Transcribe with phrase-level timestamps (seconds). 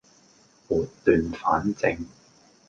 [0.67, 2.07] 撥亂反正